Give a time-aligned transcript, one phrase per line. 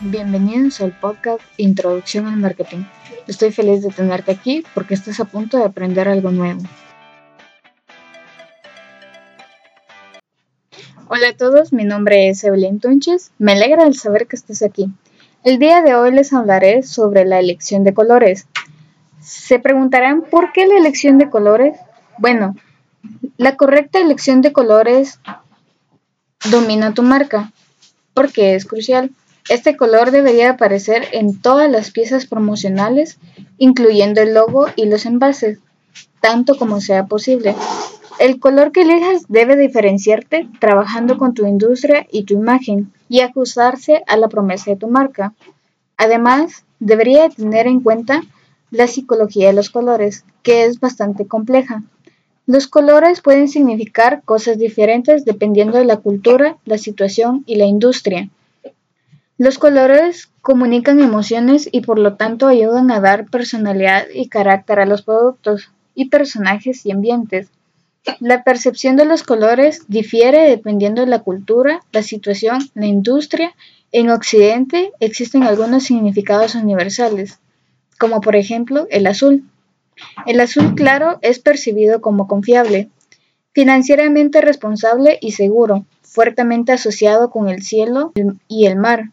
[0.00, 2.84] Bienvenidos al podcast Introducción al Marketing.
[3.26, 6.60] Estoy feliz de tenerte aquí porque estás a punto de aprender algo nuevo.
[11.08, 13.32] Hola a todos, mi nombre es Evelyn Tunches.
[13.38, 14.90] Me alegra el saber que estés aquí.
[15.44, 18.46] El día de hoy les hablaré sobre la elección de colores.
[19.22, 21.78] Se preguntarán por qué la elección de colores.
[22.18, 22.54] Bueno,
[23.38, 25.20] la correcta elección de colores
[26.50, 27.50] domina tu marca
[28.12, 29.10] porque es crucial.
[29.48, 33.18] Este color debería aparecer en todas las piezas promocionales,
[33.58, 35.60] incluyendo el logo y los envases,
[36.20, 37.54] tanto como sea posible.
[38.18, 44.02] El color que elijas debe diferenciarte trabajando con tu industria y tu imagen y ajustarse
[44.08, 45.34] a la promesa de tu marca.
[45.96, 48.22] Además, debería tener en cuenta
[48.70, 51.84] la psicología de los colores, que es bastante compleja.
[52.46, 58.28] Los colores pueden significar cosas diferentes dependiendo de la cultura, la situación y la industria.
[59.38, 64.86] Los colores comunican emociones y por lo tanto ayudan a dar personalidad y carácter a
[64.86, 67.50] los productos y personajes y ambientes.
[68.18, 73.54] La percepción de los colores difiere dependiendo de la cultura, la situación, la industria.
[73.92, 77.38] En Occidente existen algunos significados universales,
[77.98, 79.44] como por ejemplo el azul.
[80.24, 82.88] El azul claro es percibido como confiable,
[83.52, 88.12] financieramente responsable y seguro, fuertemente asociado con el cielo
[88.48, 89.10] y el mar.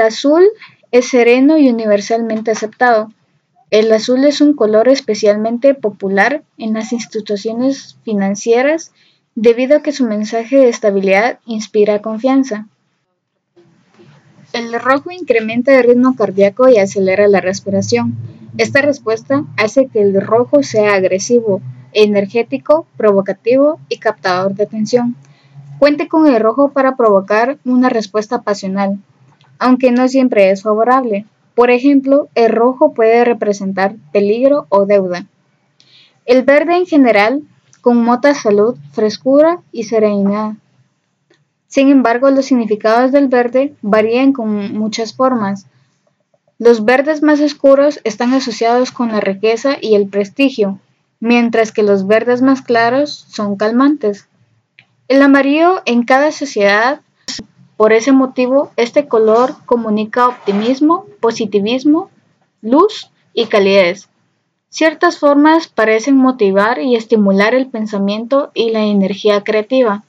[0.00, 0.44] Azul
[0.90, 3.12] es sereno y universalmente aceptado.
[3.70, 8.92] El azul es un color especialmente popular en las instituciones financieras
[9.36, 12.66] debido a que su mensaje de estabilidad inspira confianza.
[14.52, 18.16] El rojo incrementa el ritmo cardíaco y acelera la respiración.
[18.58, 21.62] Esta respuesta hace que el rojo sea agresivo,
[21.92, 25.14] energético, provocativo y captador de atención.
[25.78, 28.98] Cuente con el rojo para provocar una respuesta pasional,
[29.60, 31.26] aunque no siempre es favorable.
[31.54, 35.26] Por ejemplo, el rojo puede representar peligro o deuda.
[36.26, 37.42] El verde en general
[37.80, 40.54] conmota salud, frescura y serenidad.
[41.68, 45.66] Sin embargo, los significados del verde varían con muchas formas.
[46.58, 50.80] Los verdes más oscuros están asociados con la riqueza y el prestigio,
[51.20, 54.26] mientras que los verdes más claros son calmantes.
[55.08, 57.00] El amarillo en cada sociedad,
[57.80, 62.10] por ese motivo, este color comunica optimismo, positivismo,
[62.60, 64.10] luz y calidez.
[64.68, 70.04] Ciertas formas parecen motivar y estimular el pensamiento y la energía creativa.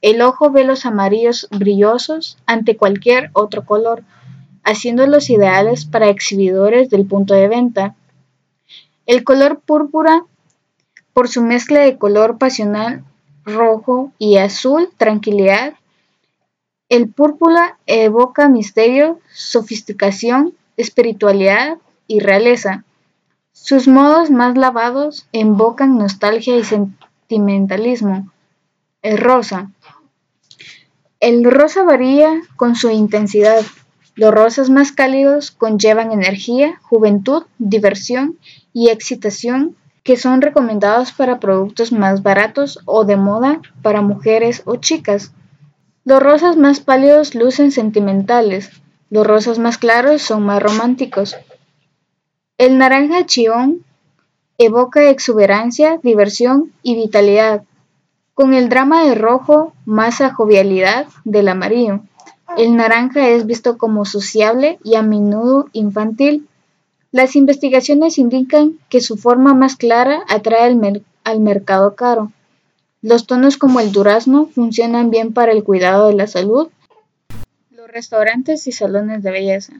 [0.00, 4.04] El ojo ve los amarillos brillosos ante cualquier otro color,
[4.64, 7.94] haciéndolos ideales para exhibidores del punto de venta.
[9.04, 10.24] El color púrpura,
[11.12, 13.04] por su mezcla de color pasional
[13.44, 15.74] rojo y azul, tranquilidad.
[16.92, 22.84] El púrpura evoca misterio, sofisticación, espiritualidad y realeza.
[23.52, 28.30] Sus modos más lavados invocan nostalgia y sentimentalismo.
[29.00, 29.70] El rosa.
[31.18, 33.62] El rosa varía con su intensidad,
[34.14, 38.36] los rosas más cálidos conllevan energía, juventud, diversión
[38.74, 44.76] y excitación que son recomendados para productos más baratos o de moda para mujeres o
[44.76, 45.32] chicas.
[46.04, 48.70] Los rosas más pálidos lucen sentimentales,
[49.08, 51.36] los rosas más claros son más románticos.
[52.58, 53.84] El naranja chión
[54.58, 57.64] evoca exuberancia, diversión y vitalidad,
[58.34, 62.00] con el drama de rojo más a jovialidad del amarillo.
[62.56, 66.48] El naranja es visto como sociable y a menudo infantil.
[67.10, 70.64] Las investigaciones indican que su forma más clara atrae
[71.24, 72.32] al, mercado caro.
[73.02, 76.68] Los tonos como el durazno funcionan bien para el cuidado de la salud,
[77.70, 79.74] los restaurantes y salones de belleza.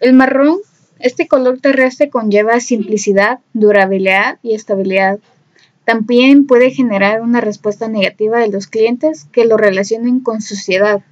[0.00, 0.58] El marrón,
[1.00, 5.18] este color terrestre conlleva simplicidad, durabilidad y estabilidad.
[5.84, 11.02] También puede generar una respuesta negativa de los clientes que lo relacionen con suciedad,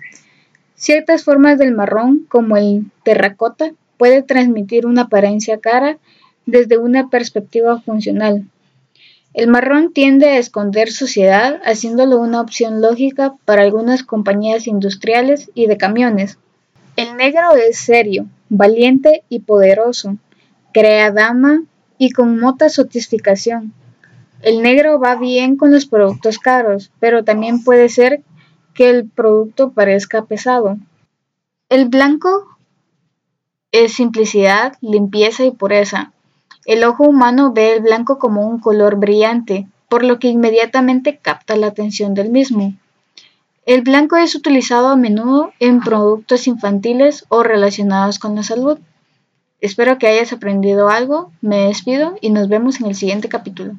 [0.82, 5.98] Ciertas formas del marrón, como el terracota, puede transmitir una apariencia cara
[6.44, 8.48] desde una perspectiva funcional.
[9.34, 15.66] El marrón tiende a esconder suciedad, haciéndolo una opción lógica para algunas compañías industriales y
[15.66, 16.38] de camiones.
[16.96, 20.18] El negro es serio, valiente y poderoso,
[20.74, 21.62] crea dama
[21.96, 23.72] y conmota satisfacción.
[24.42, 28.22] El negro va bien con los productos caros, pero también puede ser
[28.74, 30.76] que el producto parezca pesado.
[31.70, 32.48] El blanco
[33.70, 36.12] es simplicidad, limpieza y pureza.
[36.64, 41.56] El ojo humano ve el blanco como un color brillante, por lo que inmediatamente capta
[41.56, 42.74] la atención del mismo.
[43.66, 48.78] El blanco es utilizado a menudo en productos infantiles o relacionados con la salud.
[49.60, 53.74] Espero que hayas aprendido algo, me despido y nos vemos en el siguiente capítulo.